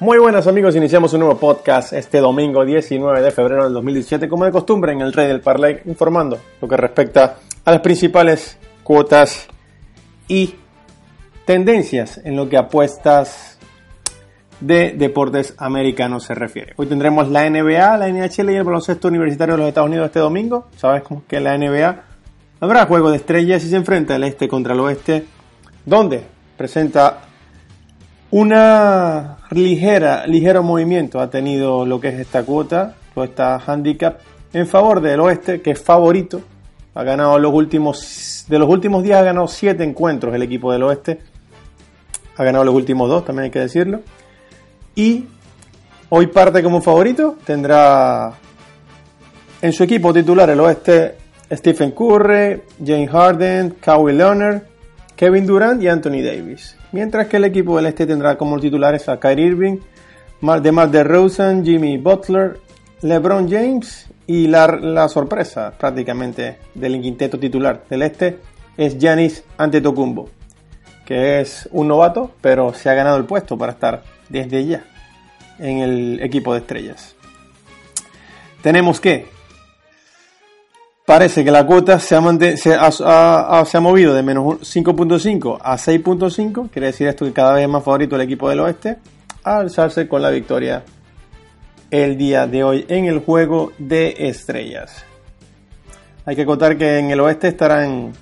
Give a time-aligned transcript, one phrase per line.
[0.00, 4.44] Muy buenas amigos, iniciamos un nuevo podcast este domingo 19 de febrero del 2017, como
[4.44, 9.46] de costumbre en el Rey del Parlay, informando lo que respecta a las principales cuotas
[10.26, 10.56] y
[11.44, 13.56] tendencias en lo que apuestas
[14.58, 16.72] de deportes americanos se refiere.
[16.76, 20.18] Hoy tendremos la NBA, la NHL y el baloncesto universitario de los Estados Unidos este
[20.18, 20.66] domingo.
[20.76, 22.02] Sabes que la NBA
[22.58, 25.24] habrá juego de estrellas y se enfrenta el este contra el oeste,
[25.86, 26.24] donde
[26.56, 27.20] presenta
[28.32, 34.18] una ligera, ligero movimiento ha tenido lo que es esta cuota, esta handicap,
[34.52, 36.40] en favor del oeste, que es favorito.
[36.94, 40.82] Ha ganado los últimos, de los últimos días ha ganado 7 encuentros el equipo del
[40.84, 41.18] oeste.
[42.36, 44.00] Ha ganado los últimos dos, también hay que decirlo.
[44.94, 45.26] Y
[46.08, 47.36] hoy parte como favorito.
[47.44, 48.32] Tendrá
[49.60, 51.16] en su equipo titular el oeste
[51.50, 54.62] Stephen Curry, Jane Harden, Kawhi Leonard,
[55.16, 56.76] Kevin Durant y Anthony Davis.
[56.92, 59.78] Mientras que el equipo del este tendrá como titulares a Kyrie Irving,
[60.40, 62.58] DeMar DeRozan, Jimmy Butler,
[63.02, 68.38] LeBron James y la, sorpresa prácticamente del quinteto titular del este
[68.76, 70.28] es Giannis Antetokounmpo,
[71.04, 74.84] que es un novato, pero se ha ganado el puesto para estar desde ya
[75.58, 77.14] en el equipo de estrellas.
[78.62, 79.33] Tenemos que
[81.04, 86.70] parece que la cuota se ha, se ha, movido de menos 5.5 a 6.5.
[86.70, 88.96] Quiere decir esto que cada vez es más favorito el equipo del oeste.
[89.42, 90.82] A alzarse con la victoria
[91.90, 95.04] el día de hoy en el juego de estrellas.
[96.24, 98.12] Hay que contar que en el oeste estarán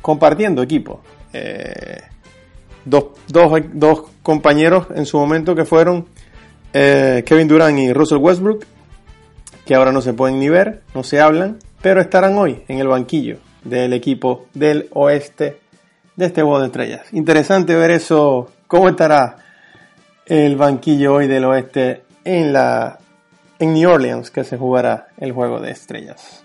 [0.00, 1.00] compartiendo equipo.
[1.32, 2.00] Eh,
[2.84, 3.04] dos,
[4.22, 6.06] compañeros en su momento que fueron
[6.72, 8.64] eh, Kevin Durant y Russell Westbrook,
[9.64, 12.88] que ahora no se pueden ni ver, no se hablan pero estarán hoy en el
[12.88, 15.58] banquillo del equipo del oeste
[16.16, 17.12] de este juego de estrellas.
[17.12, 19.36] Interesante ver eso, cómo estará
[20.26, 22.98] el banquillo hoy del oeste en la
[23.58, 26.42] en New Orleans que se jugará el juego de estrellas.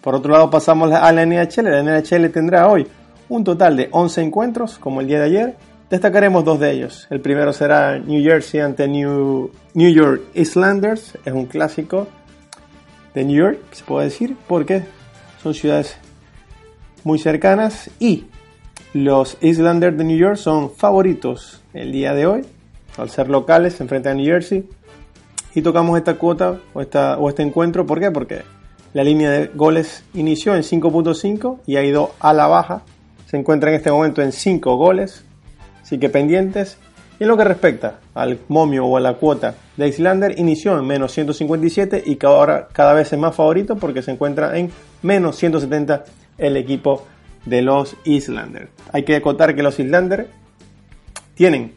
[0.00, 1.64] Por otro lado pasamos a la NHL.
[1.64, 2.86] La NHL tendrá hoy
[3.28, 5.56] un total de 11 encuentros como el día de ayer.
[5.90, 7.06] Destacaremos dos de ellos.
[7.10, 11.18] El primero será New Jersey ante New, New York Islanders.
[11.24, 12.06] Es un clásico
[13.14, 14.82] de New York, se puede decir, porque
[15.42, 15.96] son ciudades
[17.04, 18.26] muy cercanas y
[18.92, 22.42] los Islanders de New York son favoritos el día de hoy,
[22.96, 24.68] al ser locales, se enfrentan a New Jersey.
[25.54, 28.10] Y tocamos esta cuota o, esta, o este encuentro, ¿por qué?
[28.10, 28.42] Porque
[28.92, 32.82] la línea de goles inició en 5.5 y ha ido a la baja.
[33.26, 35.24] Se encuentra en este momento en 5 goles,
[35.82, 36.78] así que pendientes.
[37.18, 40.86] Y en lo que respecta al momio o a la cuota de Islander, inició en
[40.86, 44.70] menos 157 y que ahora cada vez es más favorito porque se encuentra en
[45.02, 46.04] menos 170
[46.38, 47.06] el equipo
[47.44, 48.70] de los Islanders.
[48.92, 50.26] Hay que acotar que los Islanders
[51.34, 51.72] tienen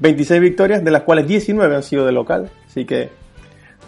[0.00, 3.10] 26 victorias, de las cuales 19 han sido de local, así que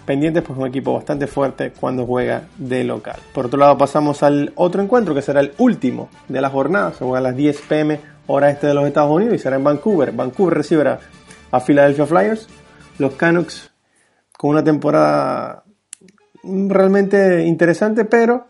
[0.04, 3.16] pendientes pues un equipo bastante fuerte cuando juega de local.
[3.32, 7.04] Por otro lado pasamos al otro encuentro que será el último de la jornada, se
[7.04, 8.00] juega a las 10 pm
[8.32, 10.12] hora este de los Estados Unidos y será en Vancouver.
[10.12, 10.98] Vancouver recibirá
[11.50, 12.48] a Philadelphia Flyers,
[12.98, 13.70] los Canucks
[14.36, 15.64] con una temporada
[16.42, 18.46] realmente interesante, pero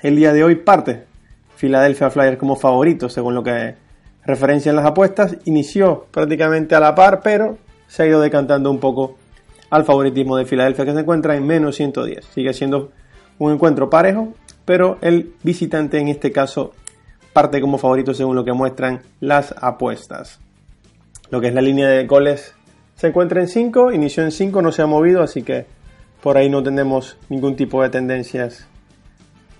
[0.00, 1.04] el día de hoy parte
[1.56, 3.74] Philadelphia Flyers como favorito, según lo que
[4.24, 5.36] referencian las apuestas.
[5.44, 9.16] Inició prácticamente a la par, pero se ha ido decantando un poco
[9.70, 12.24] al favoritismo de Filadelfia, que se encuentra en menos 110.
[12.24, 12.90] Sigue siendo
[13.38, 14.32] un encuentro parejo,
[14.64, 16.72] pero el visitante en este caso
[17.34, 20.40] parte como favorito según lo que muestran las apuestas.
[21.30, 22.54] Lo que es la línea de goles
[22.94, 25.66] se encuentra en 5, inició en 5, no se ha movido, así que
[26.22, 28.66] por ahí no tenemos ningún tipo de tendencias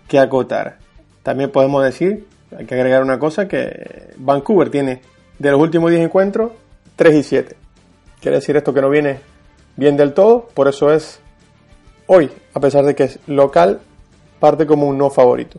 [0.09, 0.79] que acotar.
[1.23, 2.27] También podemos decir,
[2.57, 5.03] hay que agregar una cosa, que Vancouver tiene
[5.39, 6.53] de los últimos 10 encuentros
[6.97, 7.57] 3 y 7.
[8.21, 9.19] Quiere decir esto que no viene
[9.77, 11.19] bien del todo, por eso es
[12.07, 13.81] hoy, a pesar de que es local,
[14.39, 15.59] parte como un no favorito.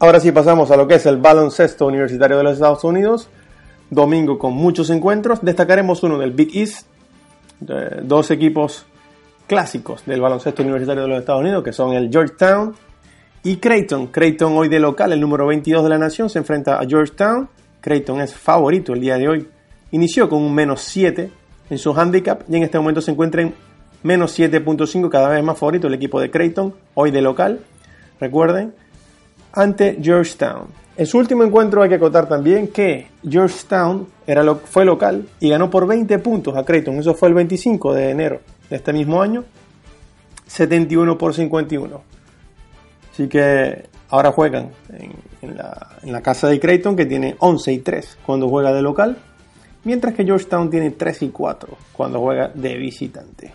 [0.00, 3.28] Ahora sí pasamos a lo que es el baloncesto universitario de los Estados Unidos.
[3.90, 5.40] Domingo con muchos encuentros.
[5.42, 6.86] Destacaremos uno del Big East,
[8.02, 8.86] dos equipos
[9.46, 12.74] clásicos del baloncesto universitario de los Estados Unidos, que son el Georgetown
[13.42, 16.86] Y Creighton, Creighton hoy de local, el número 22 de la nación, se enfrenta a
[16.86, 17.48] Georgetown.
[17.80, 19.48] Creighton es favorito el día de hoy.
[19.90, 21.30] Inició con un menos 7
[21.70, 23.54] en su handicap y en este momento se encuentra en
[24.02, 27.60] menos 7.5, cada vez más favorito el equipo de Creighton, hoy de local.
[28.18, 28.74] Recuerden,
[29.54, 30.66] ante Georgetown.
[30.96, 34.06] En su último encuentro hay que acotar también que Georgetown
[34.64, 36.96] fue local y ganó por 20 puntos a Creighton.
[36.98, 38.40] Eso fue el 25 de enero
[38.70, 39.44] de este mismo año.
[40.46, 42.00] 71 por 51.
[43.12, 44.70] Así que ahora juegan
[45.42, 49.18] en, la, casa de Creighton que tiene 11 y 3 cuando juega de local,
[49.82, 53.52] mientras que Georgetown tiene 3 y 4 cuando juega de visitante.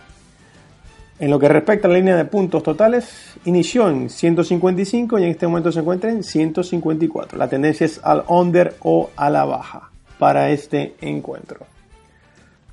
[1.20, 5.30] En lo que respecta a la línea de puntos totales, inició en 155 y en
[5.32, 7.36] este momento se encuentra en 154.
[7.36, 11.66] La tendencia es al under o a la baja para este encuentro.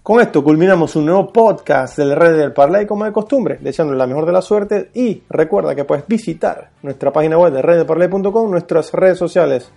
[0.02, 4.08] Con esto culminamos un nuevo podcast del Red del Parlay como de costumbre, deseándole la
[4.08, 8.94] mejor de la suerte y recuerda que puedes visitar nuestra página web de reddelparlay.com, nuestras
[8.94, 9.70] redes sociales.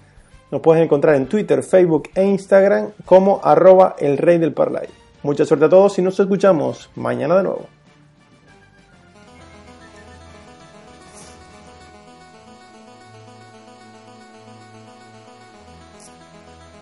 [0.53, 4.87] Nos puedes encontrar en Twitter, Facebook e Instagram como arroba el rey del parlay.
[5.25, 7.80] Mucha suerte a todos y nos escuchamos mañana de nuevo.